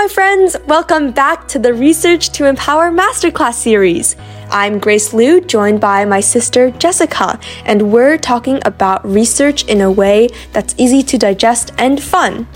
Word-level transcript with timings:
my 0.00 0.08
friends. 0.08 0.56
Welcome 0.66 1.12
back 1.12 1.46
to 1.48 1.58
the 1.58 1.74
Research 1.74 2.30
to 2.30 2.46
Empower 2.46 2.90
Masterclass 2.90 3.52
series. 3.52 4.16
I'm 4.50 4.78
Grace 4.78 5.12
Liu, 5.12 5.42
joined 5.42 5.78
by 5.78 6.06
my 6.06 6.20
sister 6.20 6.70
Jessica, 6.70 7.38
and 7.66 7.92
we're 7.92 8.16
talking 8.16 8.60
about 8.64 9.04
research 9.04 9.66
in 9.66 9.82
a 9.82 9.92
way 9.92 10.30
that's 10.54 10.74
easy 10.78 11.02
to 11.02 11.18
digest 11.18 11.74
and 11.76 12.02
fun. 12.02 12.48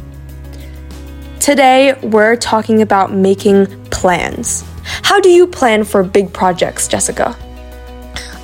Today, 1.38 1.92
we're 2.02 2.36
talking 2.36 2.80
about 2.80 3.12
making 3.12 3.66
plans. 3.90 4.64
How 5.02 5.20
do 5.20 5.28
you 5.28 5.46
plan 5.46 5.84
for 5.84 6.02
big 6.02 6.32
projects, 6.32 6.88
Jessica? 6.88 7.36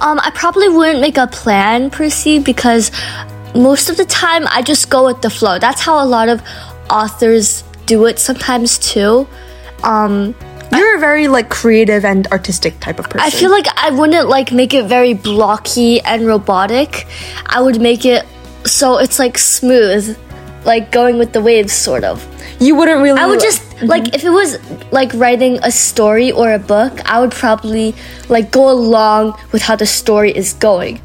Um, 0.02 0.20
I 0.22 0.30
probably 0.34 0.68
wouldn't 0.68 1.00
make 1.00 1.16
a 1.16 1.26
plan 1.26 1.88
per 1.88 2.10
se 2.10 2.40
because 2.40 2.92
most 3.54 3.88
of 3.88 3.96
the 3.96 4.04
time 4.04 4.46
I 4.48 4.60
just 4.60 4.90
go 4.90 5.06
with 5.06 5.22
the 5.22 5.30
flow. 5.30 5.58
That's 5.58 5.80
how 5.80 6.04
a 6.04 6.06
lot 6.06 6.28
of 6.28 6.42
authors 6.90 7.64
do 7.91 8.07
it 8.07 8.20
sometimes 8.20 8.79
too. 8.79 9.27
Um, 9.83 10.34
You're 10.70 10.96
a 10.96 11.01
very 11.01 11.27
like 11.27 11.48
creative 11.51 12.05
and 12.05 12.28
artistic 12.28 12.78
type 12.78 13.01
of 13.01 13.06
person. 13.10 13.27
I 13.27 13.30
feel 13.30 13.51
like 13.51 13.66
I 13.77 13.91
wouldn't 13.91 14.28
like 14.28 14.52
make 14.52 14.73
it 14.74 14.84
very 14.87 15.14
blocky 15.14 16.00
and 16.02 16.24
robotic. 16.24 17.09
I 17.47 17.61
would 17.61 17.80
make 17.80 18.05
it 18.05 18.24
so 18.64 18.98
it's 18.98 19.19
like 19.19 19.37
smooth, 19.38 20.16
like 20.64 20.92
going 20.92 21.19
with 21.19 21.33
the 21.33 21.42
waves, 21.42 21.73
sort 21.73 22.05
of. 22.05 22.16
you 22.61 22.77
wouldn't 22.77 23.02
really. 23.02 23.19
I 23.19 23.27
would 23.27 23.41
just 23.41 23.83
like 23.83 24.14
if 24.14 24.22
it 24.22 24.30
was 24.30 24.59
like 24.92 25.11
writing 25.14 25.59
a 25.64 25.72
story 25.72 26.30
or 26.30 26.52
a 26.52 26.62
book, 26.75 26.92
I 27.11 27.20
would 27.20 27.33
probably 27.33 27.95
like 28.28 28.52
go 28.52 28.70
along 28.70 29.34
with 29.50 29.62
how 29.62 29.75
the 29.75 29.86
story 29.86 30.30
is 30.30 30.52
going. 30.52 31.00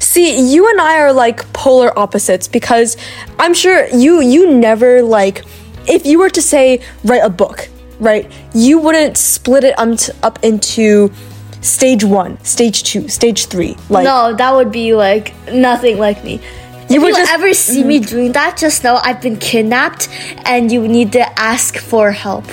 See, 0.00 0.28
you 0.52 0.68
and 0.68 0.80
I 0.80 0.98
are 0.98 1.12
like 1.12 1.52
polar 1.52 1.96
opposites 1.96 2.48
because 2.48 2.96
I'm 3.38 3.54
sure 3.54 3.86
you 4.04 4.20
you 4.20 4.50
never 4.50 5.02
like 5.02 5.44
if 5.86 6.06
you 6.06 6.18
were 6.18 6.30
to 6.30 6.42
say 6.42 6.80
write 7.04 7.24
a 7.24 7.30
book, 7.30 7.68
right? 7.98 8.30
You 8.54 8.78
wouldn't 8.78 9.16
split 9.16 9.64
it 9.64 9.74
up 9.78 10.38
into 10.42 11.12
stage 11.60 12.04
1, 12.04 12.44
stage 12.44 12.82
2, 12.84 13.08
stage 13.08 13.46
3. 13.46 13.76
Like 13.88 14.04
No, 14.04 14.34
that 14.34 14.52
would 14.52 14.72
be 14.72 14.94
like 14.94 15.34
nothing 15.52 15.98
like 15.98 16.22
me. 16.24 16.40
You 16.88 16.96
if 16.96 17.02
would 17.02 17.08
you 17.10 17.16
just- 17.16 17.32
ever 17.32 17.54
see 17.54 17.84
me 17.84 18.00
mm-hmm. 18.00 18.14
doing 18.14 18.32
that, 18.32 18.56
just 18.56 18.84
know 18.84 19.00
I've 19.02 19.20
been 19.20 19.36
kidnapped 19.36 20.08
and 20.44 20.70
you 20.70 20.86
need 20.86 21.12
to 21.12 21.38
ask 21.38 21.78
for 21.78 22.10
help. 22.10 22.44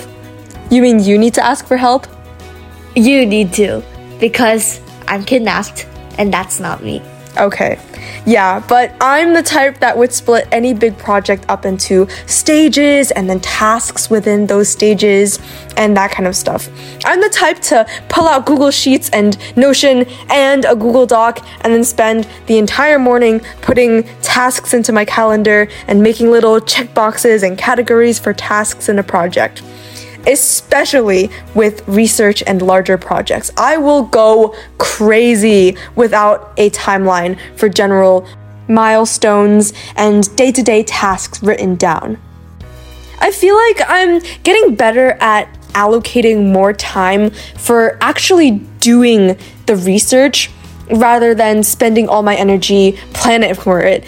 you 0.70 0.82
mean 0.82 1.00
you 1.00 1.18
need 1.18 1.34
to 1.34 1.44
ask 1.44 1.66
for 1.66 1.76
help? 1.76 2.06
You 2.94 3.26
need 3.26 3.52
to 3.54 3.82
because 4.20 4.80
I'm 5.08 5.24
kidnapped 5.24 5.86
and 6.18 6.32
that's 6.32 6.60
not 6.60 6.82
me. 6.82 7.02
Okay. 7.36 7.78
Yeah, 8.26 8.64
but 8.68 8.92
I'm 9.00 9.34
the 9.34 9.42
type 9.42 9.78
that 9.78 9.96
would 9.96 10.12
split 10.12 10.46
any 10.52 10.74
big 10.74 10.98
project 10.98 11.44
up 11.48 11.64
into 11.64 12.08
stages 12.26 13.10
and 13.12 13.30
then 13.30 13.40
tasks 13.40 14.10
within 14.10 14.46
those 14.46 14.68
stages 14.68 15.38
and 15.76 15.96
that 15.96 16.10
kind 16.10 16.26
of 16.26 16.34
stuff. 16.36 16.68
I'm 17.04 17.20
the 17.20 17.28
type 17.28 17.60
to 17.60 17.86
pull 18.08 18.26
out 18.26 18.46
Google 18.46 18.70
Sheets 18.70 19.10
and 19.10 19.38
Notion 19.56 20.06
and 20.28 20.64
a 20.64 20.74
Google 20.74 21.06
Doc 21.06 21.44
and 21.62 21.72
then 21.72 21.84
spend 21.84 22.26
the 22.46 22.58
entire 22.58 22.98
morning 22.98 23.40
putting 23.62 24.02
tasks 24.22 24.74
into 24.74 24.92
my 24.92 25.04
calendar 25.04 25.68
and 25.86 26.02
making 26.02 26.30
little 26.30 26.60
checkboxes 26.60 27.42
and 27.46 27.56
categories 27.56 28.18
for 28.18 28.32
tasks 28.32 28.88
in 28.88 28.98
a 28.98 29.02
project 29.02 29.62
especially 30.26 31.30
with 31.54 31.86
research 31.88 32.42
and 32.46 32.62
larger 32.62 32.98
projects. 32.98 33.50
I 33.56 33.76
will 33.78 34.02
go 34.04 34.54
crazy 34.78 35.76
without 35.96 36.52
a 36.56 36.70
timeline 36.70 37.38
for 37.56 37.68
general 37.68 38.26
milestones 38.68 39.72
and 39.96 40.34
day 40.36 40.52
to 40.52 40.62
day 40.62 40.82
tasks 40.82 41.42
written 41.42 41.76
down. 41.76 42.18
I 43.20 43.30
feel 43.32 43.54
like 43.54 43.80
I'm 43.86 44.20
getting 44.42 44.74
better 44.74 45.12
at 45.20 45.52
allocating 45.72 46.52
more 46.52 46.72
time 46.72 47.30
for 47.56 47.98
actually 48.00 48.52
doing 48.80 49.36
the 49.66 49.76
research 49.76 50.50
rather 50.90 51.34
than 51.34 51.62
spending 51.62 52.08
all 52.08 52.22
my 52.22 52.34
energy 52.34 52.98
planning 53.12 53.54
for 53.54 53.80
it 53.80 54.04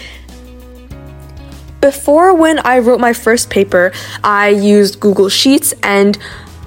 before 1.83 2.33
when 2.33 2.59
I 2.59 2.79
wrote 2.79 3.01
my 3.01 3.11
first 3.11 3.49
paper, 3.49 3.91
I 4.23 4.47
used 4.47 5.01
Google 5.01 5.27
Sheets 5.27 5.73
and 5.83 6.17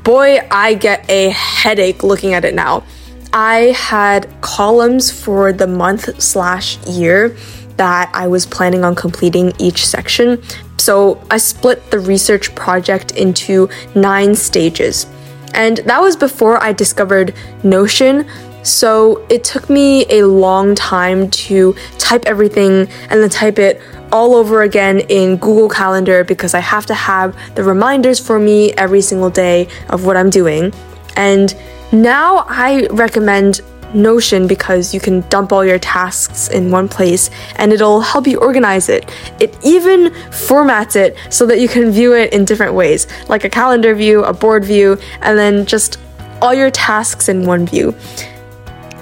boy, 0.04 0.46
I 0.50 0.74
get 0.74 1.08
a 1.08 1.30
headache 1.30 2.02
looking 2.02 2.34
at 2.34 2.44
it 2.44 2.54
now. 2.54 2.84
I 3.32 3.74
had 3.74 4.28
columns 4.42 5.10
for 5.10 5.54
the 5.54 5.66
month 5.66 6.20
slash 6.20 6.76
year 6.86 7.34
that 7.78 8.10
I 8.12 8.26
was 8.26 8.44
planning 8.44 8.84
on 8.84 8.94
completing 8.94 9.54
each 9.58 9.86
section. 9.86 10.42
So 10.76 11.18
I 11.30 11.38
split 11.38 11.90
the 11.90 11.98
research 11.98 12.54
project 12.54 13.12
into 13.12 13.70
nine 13.94 14.34
stages. 14.34 15.06
And 15.54 15.78
that 15.78 15.98
was 16.02 16.14
before 16.14 16.62
I 16.62 16.74
discovered 16.74 17.34
Notion. 17.62 18.28
So 18.64 19.24
it 19.30 19.44
took 19.44 19.70
me 19.70 20.04
a 20.10 20.26
long 20.26 20.74
time 20.74 21.30
to 21.30 21.74
type 21.96 22.26
everything 22.26 22.88
and 23.08 23.22
then 23.22 23.30
type 23.30 23.58
it 23.58 23.80
all 24.12 24.34
over 24.34 24.62
again 24.62 25.00
in 25.00 25.36
Google 25.36 25.68
Calendar 25.68 26.24
because 26.24 26.54
I 26.54 26.60
have 26.60 26.86
to 26.86 26.94
have 26.94 27.36
the 27.54 27.62
reminders 27.62 28.18
for 28.18 28.38
me 28.38 28.72
every 28.72 29.00
single 29.00 29.30
day 29.30 29.68
of 29.88 30.04
what 30.04 30.16
I'm 30.16 30.30
doing. 30.30 30.72
And 31.16 31.54
now 31.92 32.44
I 32.48 32.86
recommend 32.90 33.60
Notion 33.94 34.46
because 34.46 34.92
you 34.92 35.00
can 35.00 35.20
dump 35.28 35.52
all 35.52 35.64
your 35.64 35.78
tasks 35.78 36.48
in 36.48 36.70
one 36.70 36.88
place 36.88 37.30
and 37.56 37.72
it'll 37.72 38.00
help 38.00 38.26
you 38.26 38.38
organize 38.38 38.88
it. 38.88 39.10
It 39.40 39.56
even 39.64 40.10
formats 40.30 40.96
it 40.96 41.16
so 41.30 41.46
that 41.46 41.60
you 41.60 41.68
can 41.68 41.90
view 41.90 42.14
it 42.14 42.32
in 42.32 42.44
different 42.44 42.74
ways, 42.74 43.06
like 43.28 43.44
a 43.44 43.50
calendar 43.50 43.94
view, 43.94 44.24
a 44.24 44.32
board 44.32 44.64
view, 44.64 44.98
and 45.22 45.38
then 45.38 45.66
just 45.66 45.98
all 46.42 46.52
your 46.52 46.70
tasks 46.70 47.28
in 47.28 47.46
one 47.46 47.66
view. 47.66 47.94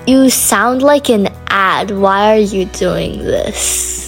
You 0.07 0.29
sound 0.31 0.83
like 0.83 1.09
an 1.09 1.29
ad. 1.49 1.91
Why 1.91 2.35
are 2.35 2.39
you 2.39 2.67
doing 2.67 3.19
this? 3.19 4.04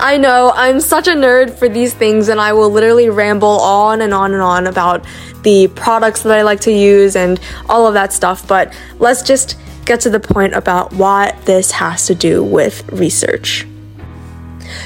I 0.00 0.16
know, 0.16 0.50
I'm 0.54 0.80
such 0.80 1.08
a 1.08 1.12
nerd 1.12 1.50
for 1.50 1.68
these 1.68 1.92
things, 1.92 2.28
and 2.28 2.40
I 2.40 2.54
will 2.54 2.70
literally 2.70 3.10
ramble 3.10 3.60
on 3.60 4.00
and 4.00 4.14
on 4.14 4.32
and 4.32 4.40
on 4.40 4.66
about 4.66 5.04
the 5.42 5.68
products 5.68 6.22
that 6.22 6.32
I 6.32 6.40
like 6.40 6.60
to 6.62 6.72
use 6.72 7.16
and 7.16 7.38
all 7.68 7.86
of 7.86 7.92
that 7.94 8.12
stuff. 8.14 8.48
But 8.48 8.74
let's 8.98 9.22
just 9.22 9.58
get 9.84 10.00
to 10.00 10.10
the 10.10 10.18
point 10.18 10.54
about 10.54 10.92
what 10.94 11.36
this 11.44 11.70
has 11.72 12.06
to 12.06 12.14
do 12.14 12.42
with 12.42 12.90
research. 12.90 13.66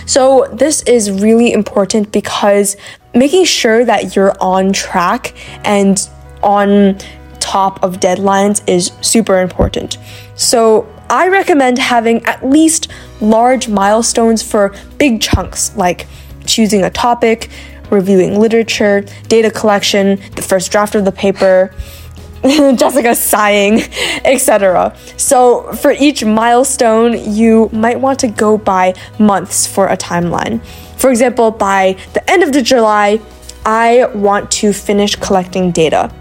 So, 0.07 0.49
this 0.53 0.83
is 0.83 1.11
really 1.11 1.53
important 1.53 2.11
because 2.11 2.77
making 3.15 3.45
sure 3.45 3.85
that 3.85 4.17
you're 4.17 4.35
on 4.41 4.73
track 4.73 5.35
and 5.65 5.97
on 6.43 6.99
top 7.39 7.83
of 7.85 8.01
deadlines 8.01 8.67
is 8.69 8.91
super 9.01 9.41
important. 9.41 9.99
So, 10.35 10.89
I 11.15 11.29
recommend 11.29 11.79
having 11.79 12.25
at 12.25 12.45
least 12.45 12.89
large 13.21 13.69
milestones 13.69 14.43
for 14.43 14.75
big 14.99 15.21
chunks 15.21 15.75
like 15.77 16.09
choosing 16.45 16.83
a 16.83 16.91
topic, 16.91 17.51
reviewing 17.89 18.41
literature, 18.41 19.03
data 19.29 19.49
collection, 19.49 20.19
the 20.35 20.43
first 20.43 20.73
draft 20.73 20.97
of 20.97 21.05
the 21.05 21.13
paper, 21.13 21.73
Jessica 22.43 23.15
sighing, 23.15 23.83
etc. 24.25 24.93
So, 25.17 25.73
for 25.75 25.93
each 25.93 26.25
milestone, 26.25 27.33
you 27.33 27.71
might 27.73 28.01
want 28.01 28.19
to 28.19 28.27
go 28.27 28.59
by 28.59 28.95
months 29.21 29.69
for 29.69 29.87
a 29.87 29.97
timeline. 29.97 30.61
For 30.97 31.11
example, 31.11 31.53
by 31.53 31.97
the 32.15 32.29
end 32.29 32.43
of 32.43 32.53
the 32.53 32.61
July, 32.61 33.21
I 33.65 34.07
want 34.17 34.51
to 34.63 34.73
finish 34.73 35.15
collecting 35.15 35.71
data. 35.71 36.13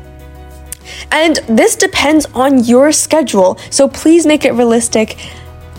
And 1.12 1.38
this 1.48 1.76
depends 1.76 2.26
on 2.34 2.64
your 2.64 2.92
schedule, 2.92 3.58
so 3.70 3.88
please 3.88 4.26
make 4.26 4.46
it 4.46 4.52
realistic. 4.52 5.18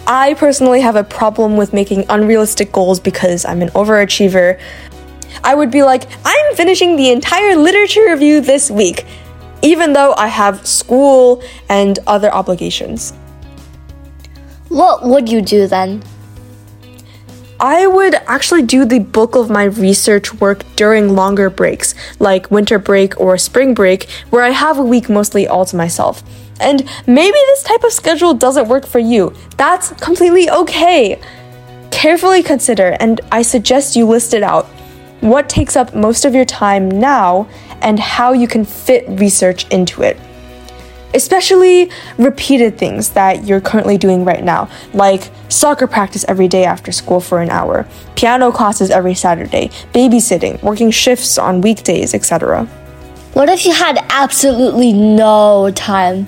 I 0.07 0.35
personally 0.35 0.81
have 0.81 0.97
a 0.97 1.05
problem 1.05 1.57
with 1.57 1.73
making 1.73 2.05
unrealistic 2.09 2.73
goals 2.73 3.01
because 3.01 3.45
I'm 3.45 3.63
an 3.63 3.69
overachiever. 3.71 4.61
I 5.43 5.55
would 5.55 5.71
be 5.71 5.83
like, 5.83 6.05
I'm 6.25 6.57
finishing 6.57 6.97
the 6.97 7.11
entire 7.11 7.57
literature 7.57 8.05
review 8.11 8.41
this 8.41 8.71
week, 8.71 9.07
even 9.63 9.93
though 9.93 10.15
I 10.17 10.29
have 10.29 10.67
school 10.67 11.43
and 11.69 11.99
other 12.07 12.33
obligations. 12.33 13.13
What 14.69 15.05
would 15.05 15.29
you 15.29 15.41
do 15.41 15.67
then? 15.67 16.03
I 17.65 17.87
would 17.87 18.17
actually 18.27 18.61
do 18.61 18.85
the 18.85 18.99
bulk 18.99 19.35
of 19.37 19.49
my 19.49 19.65
research 19.65 20.35
work 20.35 20.65
during 20.77 21.17
longer 21.17 21.49
breaks, 21.49 21.95
like 22.19 22.51
winter 22.51 22.79
break 22.79 23.19
or 23.19 23.39
spring 23.39 23.73
break, 23.73 24.07
where 24.29 24.43
I 24.43 24.51
have 24.51 24.79
a 24.79 24.83
week 24.83 25.09
mostly 25.09 25.49
all 25.49 25.65
to 25.65 25.75
myself. 25.75 26.23
And 26.61 26.87
maybe 27.07 27.33
this 27.33 27.63
type 27.63 27.83
of 27.83 27.91
schedule 27.91 28.35
doesn't 28.35 28.69
work 28.69 28.85
for 28.85 28.99
you. 28.99 29.33
That's 29.57 29.93
completely 29.93 30.51
okay. 30.51 31.19
Carefully 31.91 32.43
consider, 32.43 32.99
and 33.01 33.23
I 33.33 33.41
suggest 33.41 33.97
you 33.97 34.05
list 34.05 34.35
it 34.35 34.43
out. 34.43 34.67
What 35.21 35.49
takes 35.49 35.75
up 35.75 35.95
most 35.95 36.27
of 36.27 36.35
your 36.35 36.45
time 36.45 36.91
now, 36.91 37.49
and 37.81 37.99
how 37.99 38.35
you 38.35 38.47
can 38.47 38.67
fit 38.67 39.09
research 39.09 39.67
into 39.71 40.03
it. 40.03 40.19
Especially 41.15 41.91
repeated 42.19 42.77
things 42.77 43.11
that 43.11 43.45
you're 43.45 43.61
currently 43.61 43.97
doing 43.97 44.25
right 44.25 44.43
now, 44.43 44.69
like 44.93 45.31
soccer 45.49 45.87
practice 45.87 46.25
every 46.29 46.49
day 46.49 46.65
after 46.65 46.93
school 46.93 47.21
for 47.21 47.41
an 47.41 47.51
hour, 47.51 47.87
piano 48.17 48.51
classes 48.53 48.91
every 48.91 49.15
Saturday, 49.15 49.69
babysitting, 49.93 50.63
working 50.63 50.91
shifts 50.91 51.39
on 51.39 51.61
weekdays, 51.61 52.15
etc. 52.15 52.65
What 53.35 53.49
if 53.49 53.65
you 53.65 53.73
had 53.73 53.99
absolutely 54.11 54.93
no 54.93 55.71
time? 55.75 56.27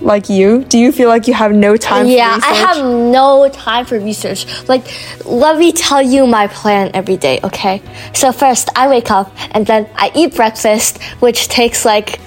Like 0.00 0.28
you? 0.28 0.62
Do 0.64 0.78
you 0.78 0.92
feel 0.92 1.08
like 1.08 1.26
you 1.26 1.34
have 1.34 1.52
no 1.52 1.76
time 1.76 2.06
yeah, 2.06 2.38
I 2.40 2.54
have 2.54 2.84
no 2.84 3.48
time 3.48 3.84
for 3.84 3.98
research. 3.98 4.46
Like, 4.68 4.86
let 5.24 5.58
me 5.58 5.72
tell 5.72 6.00
you 6.00 6.24
my 6.24 6.46
plan 6.46 6.92
every 6.94 7.16
day, 7.16 7.40
okay? 7.42 7.82
So, 8.14 8.30
first, 8.30 8.68
I 8.76 8.88
wake 8.88 9.10
up 9.10 9.32
and 9.56 9.66
then 9.66 9.90
I 9.96 10.12
eat 10.14 10.36
breakfast, 10.36 11.02
which 11.18 11.48
takes 11.48 11.84
like 11.84 12.20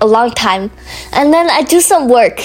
a 0.00 0.06
long 0.06 0.30
time. 0.30 0.70
And 1.12 1.32
then 1.32 1.50
I 1.50 1.62
do 1.62 1.80
some 1.80 2.08
work. 2.08 2.40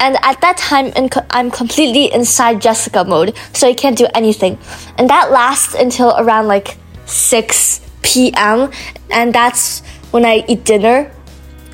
And 0.00 0.16
at 0.22 0.40
that 0.40 0.56
time, 0.56 0.92
I'm 1.30 1.50
completely 1.50 2.12
inside 2.12 2.60
Jessica 2.60 3.04
mode, 3.04 3.36
so 3.52 3.68
I 3.68 3.74
can't 3.74 3.96
do 3.96 4.08
anything. 4.14 4.58
And 4.98 5.08
that 5.08 5.30
lasts 5.30 5.74
until 5.74 6.16
around 6.18 6.48
like 6.48 6.76
6 7.06 7.80
p.m. 8.02 8.72
And 9.10 9.32
that's 9.32 9.80
when 10.10 10.24
I 10.24 10.44
eat 10.48 10.64
dinner. 10.64 11.10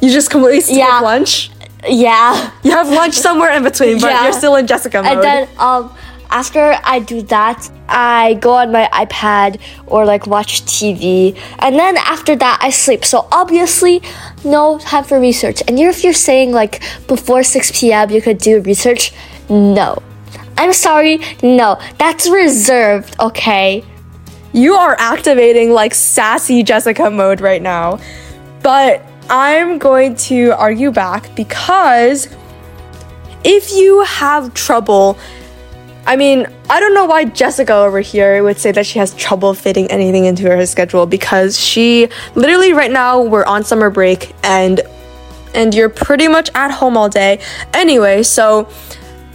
You 0.03 0.13
just 0.13 0.31
completely 0.31 0.61
skip 0.61 0.77
yeah. 0.77 1.01
lunch? 1.01 1.51
Yeah. 1.89 2.53
You 2.63 2.73
have 2.73 2.91
lunch 2.91 3.15
somewhere 3.15 3.53
in 3.53 3.63
between, 3.63 3.99
but 3.99 4.11
yeah. 4.11 4.25
you're 4.25 4.33
still 4.33 4.57
in 4.57 4.67
Jessica 4.67 5.03
mode. 5.03 5.13
And 5.13 5.23
then 5.23 5.49
um 5.59 5.95
after 6.31 6.79
I 6.85 6.99
do 6.99 7.23
that, 7.23 7.71
I 7.89 8.35
go 8.35 8.55
on 8.55 8.73
my 8.73 8.89
iPad 8.93 9.61
or 9.87 10.05
like 10.05 10.27
watch 10.27 10.63
TV. 10.65 11.39
And 11.59 11.77
then 11.77 11.97
after 11.97 12.37
that, 12.37 12.59
I 12.61 12.71
sleep. 12.71 13.05
So 13.05 13.29
obviously, 13.33 14.03
no 14.45 14.79
time 14.79 15.05
for 15.05 15.19
research. 15.19 15.63
And 15.67 15.79
if 15.79 16.05
you're 16.05 16.13
saying 16.13 16.53
like 16.53 16.83
before 17.07 17.43
6 17.43 17.81
p.m. 17.81 18.11
you 18.11 18.21
could 18.21 18.39
do 18.39 18.61
research, 18.61 19.13
no. 19.49 20.03
I'm 20.57 20.73
sorry, 20.73 21.21
no. 21.43 21.81
That's 21.99 22.29
reserved, 22.29 23.17
okay? 23.21 23.85
You 24.53 24.75
are 24.75 24.97
activating 24.99 25.71
like 25.71 25.95
sassy 25.95 26.63
Jessica 26.63 27.11
mode 27.11 27.41
right 27.41 27.63
now. 27.63 28.01
But 28.63 29.05
I'm 29.31 29.79
going 29.79 30.17
to 30.17 30.51
argue 30.51 30.91
back 30.91 31.35
because 31.37 32.29
if 33.45 33.73
you 33.73 34.03
have 34.03 34.53
trouble, 34.55 35.17
I 36.09 36.17
mean, 36.17 36.47
I 36.71 36.81
don't 36.81 36.95
know 36.95 37.05
why 37.05 37.27
Jessica 37.27 37.75
over 37.75 38.01
here 38.01 38.43
would 38.43 38.57
say 38.57 38.73
that 38.73 38.87
she 38.87 38.99
has 38.99 39.13
trouble 39.13 39.53
fitting 39.53 39.91
anything 39.91 40.25
into 40.25 40.45
her 40.45 40.65
schedule 40.65 41.05
because 41.05 41.61
she 41.61 42.09
literally 42.35 42.73
right 42.73 42.91
now 42.91 43.21
we're 43.21 43.45
on 43.45 43.63
summer 43.63 43.91
break 43.91 44.35
and 44.43 44.81
and 45.55 45.75
you're 45.75 45.91
pretty 45.91 46.27
much 46.27 46.49
at 46.55 46.71
home 46.71 46.97
all 46.97 47.11
day. 47.11 47.41
Anyway, 47.75 48.23
so 48.23 48.71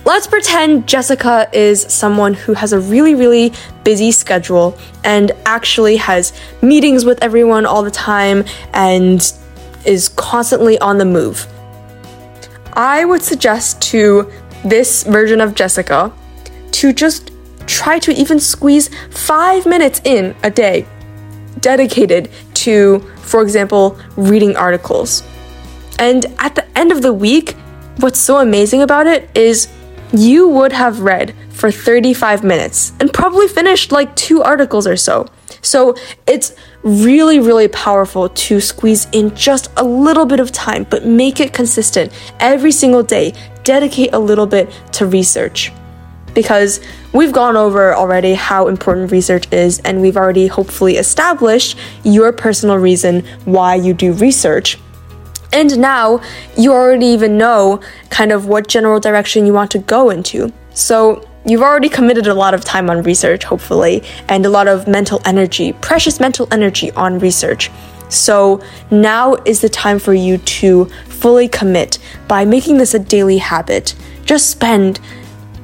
let's 0.04 0.26
pretend 0.26 0.88
Jessica 0.88 1.48
is 1.54 1.84
someone 1.94 2.34
who 2.34 2.54
has 2.54 2.74
a 2.74 2.80
really, 2.80 3.14
really 3.14 3.54
busy 3.84 4.12
schedule 4.12 4.76
and 5.04 5.32
actually 5.46 5.98
has 5.98 6.34
meetings 6.64 7.06
with 7.06 7.22
everyone 7.22 7.68
all 7.68 7.84
the 7.84 7.92
time 7.92 8.46
and 8.74 9.32
is 9.86 10.10
constantly 10.10 10.80
on 10.80 10.98
the 10.98 11.06
move. 11.06 11.46
I 12.74 13.06
would 13.06 13.22
suggest 13.22 13.80
to 13.92 14.32
this 14.66 15.04
version 15.04 15.40
of 15.40 15.54
Jessica 15.54 16.12
to 16.74 16.94
just 16.94 17.32
try 17.66 18.00
to 18.00 18.12
even 18.12 18.40
squeeze 18.40 18.90
five 19.10 19.66
minutes 19.66 20.02
in 20.04 20.36
a 20.44 20.52
day 20.52 20.86
dedicated 21.60 22.30
to, 22.54 23.00
for 23.18 23.42
example, 23.42 23.98
reading 24.18 24.56
articles. 24.56 25.24
And 26.00 26.26
at 26.40 26.56
the 26.56 26.66
end 26.78 26.92
of 26.92 27.02
the 27.02 27.14
week, 27.14 27.56
what's 27.98 28.20
so 28.20 28.38
amazing 28.38 28.82
about 28.82 29.08
it 29.08 29.30
is 29.36 29.70
you 30.12 30.48
would 30.48 30.72
have 30.72 31.00
read 31.00 31.34
for 31.50 31.72
35 31.72 32.44
minutes 32.44 32.94
and 33.00 33.12
probably 33.14 33.48
finished 33.48 33.92
like 33.92 34.16
two 34.16 34.44
articles 34.44 34.86
or 34.86 34.98
so. 34.98 35.28
So 35.62 35.96
it's 36.28 36.54
really, 36.84 37.40
really 37.40 37.70
powerful 37.70 38.30
to 38.30 38.60
squeeze 38.60 39.08
in 39.14 39.34
just 39.36 39.72
a 39.78 39.84
little 39.84 40.26
bit 40.26 40.40
of 40.40 40.52
time, 40.52 40.86
but 40.90 41.06
make 41.06 41.40
it 41.40 41.54
consistent 41.54 42.12
every 42.40 42.72
single 42.72 43.04
day. 43.04 43.34
Dedicate 43.64 44.14
a 44.14 44.20
little 44.20 44.46
bit 44.46 44.70
to 44.94 45.06
research. 45.06 45.72
Because 46.34 46.80
we've 47.14 47.32
gone 47.32 47.56
over 47.56 47.94
already 47.94 48.34
how 48.34 48.68
important 48.68 49.12
research 49.12 49.52
is, 49.52 49.80
and 49.80 50.02
we've 50.02 50.18
already 50.18 50.48
hopefully 50.48 50.98
established 50.98 51.78
your 52.04 52.32
personal 52.32 52.78
reason 52.78 53.24
why 53.46 53.76
you 53.76 53.94
do 53.94 54.14
research. 54.14 54.80
And 55.52 55.78
now 55.78 56.22
you 56.58 56.74
already 56.74 57.06
even 57.08 57.38
know 57.38 57.80
kind 58.10 58.32
of 58.32 58.48
what 58.48 58.68
general 58.68 59.00
direction 59.00 59.46
you 59.46 59.54
want 59.54 59.70
to 59.72 59.80
go 59.80 60.10
into. 60.10 60.52
So 60.74 61.28
you've 61.46 61.62
already 61.62 61.90
committed 61.90 62.26
a 62.26 62.34
lot 62.34 62.56
of 62.56 62.64
time 62.64 62.90
on 62.90 63.04
research, 63.04 63.44
hopefully, 63.44 64.02
and 64.30 64.46
a 64.46 64.50
lot 64.50 64.68
of 64.68 64.88
mental 64.88 65.22
energy, 65.26 65.74
precious 65.74 66.20
mental 66.20 66.48
energy 66.52 66.92
on 66.94 67.20
research. 67.20 67.70
So 68.10 68.62
now 68.90 69.36
is 69.46 69.62
the 69.62 69.70
time 69.70 70.00
for 70.00 70.14
you 70.14 70.38
to 70.40 70.86
fully 71.08 71.48
commit 71.48 72.00
by 72.28 72.46
making 72.46 72.78
this 72.78 72.94
a 72.94 73.00
daily 73.00 73.38
habit. 73.38 73.96
Just 74.26 74.50
spend, 74.50 75.00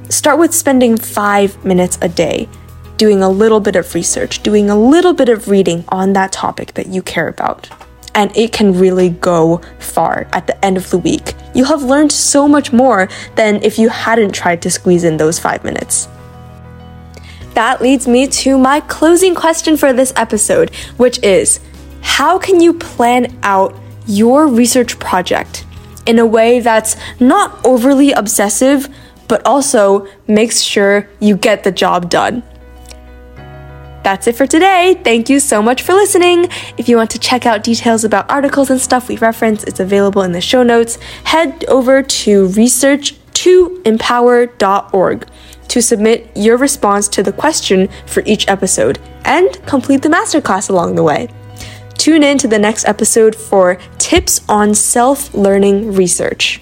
start 0.09 0.39
with 0.39 0.53
spending 0.53 0.97
five 0.97 1.63
minutes 1.63 1.97
a 2.01 2.09
day 2.09 2.49
doing 2.97 3.23
a 3.23 3.29
little 3.29 3.59
bit 3.59 3.75
of 3.75 3.95
research, 3.95 4.43
doing 4.43 4.69
a 4.69 4.77
little 4.77 5.13
bit 5.13 5.29
of 5.29 5.47
reading 5.47 5.85
on 5.89 6.13
that 6.13 6.31
topic 6.31 6.73
that 6.73 6.87
you 6.87 7.01
care 7.01 7.27
about 7.27 7.69
and 8.15 8.35
it 8.35 8.51
can 8.51 8.77
really 8.77 9.09
go 9.09 9.61
far 9.79 10.27
at 10.33 10.47
the 10.47 10.65
end 10.65 10.75
of 10.75 10.89
the 10.89 10.97
week. 10.97 11.33
You'll 11.53 11.67
have 11.67 11.83
learned 11.83 12.11
so 12.11 12.47
much 12.47 12.73
more 12.73 13.07
than 13.35 13.63
if 13.63 13.79
you 13.79 13.89
hadn't 13.89 14.33
tried 14.33 14.61
to 14.63 14.69
squeeze 14.69 15.03
in 15.03 15.17
those 15.17 15.39
five 15.39 15.63
minutes. 15.63 16.07
That 17.53 17.81
leads 17.81 18.07
me 18.07 18.27
to 18.27 18.57
my 18.57 18.81
closing 18.81 19.35
question 19.35 19.77
for 19.77 19.93
this 19.93 20.13
episode, 20.15 20.73
which 20.97 21.21
is 21.23 21.59
how 22.01 22.37
can 22.39 22.59
you 22.59 22.73
plan 22.73 23.37
out 23.43 23.75
your 24.05 24.47
research 24.47 24.99
project 24.99 25.65
in 26.05 26.19
a 26.19 26.25
way 26.25 26.59
that's 26.59 26.95
not 27.19 27.63
overly 27.65 28.11
obsessive, 28.11 28.87
but 29.29 29.45
also 29.45 30.05
makes 30.27 30.59
sure 30.59 31.07
you 31.21 31.37
get 31.37 31.63
the 31.63 31.71
job 31.71 32.09
done? 32.09 32.43
That's 34.03 34.27
it 34.27 34.35
for 34.35 34.45
today. 34.47 34.99
Thank 35.03 35.29
you 35.29 35.39
so 35.39 35.61
much 35.61 35.83
for 35.83 35.93
listening. 35.93 36.47
If 36.77 36.89
you 36.89 36.97
want 36.97 37.11
to 37.11 37.19
check 37.19 37.45
out 37.45 37.63
details 37.63 38.03
about 38.03 38.29
articles 38.29 38.69
and 38.69 38.81
stuff 38.81 39.07
we 39.07 39.15
reference, 39.17 39.63
it's 39.63 39.79
available 39.79 40.23
in 40.23 40.31
the 40.31 40.41
show 40.41 40.63
notes. 40.63 40.95
Head 41.25 41.63
over 41.65 42.01
to 42.01 42.47
research2empower.org 42.47 45.27
to 45.67 45.81
submit 45.81 46.31
your 46.35 46.57
response 46.57 47.07
to 47.09 47.21
the 47.21 47.31
question 47.31 47.87
for 48.07 48.23
each 48.25 48.47
episode 48.47 48.97
and 49.25 49.63
complete 49.67 50.01
the 50.01 50.09
masterclass 50.09 50.67
along 50.69 50.95
the 50.95 51.03
way. 51.03 51.27
Tune 51.97 52.23
in 52.23 52.39
to 52.39 52.47
the 52.47 52.57
next 52.57 52.85
episode 52.85 53.35
for 53.35 53.77
tips 53.97 54.41
on 54.49 54.73
self 54.73 55.31
learning 55.33 55.93
research. 55.93 56.61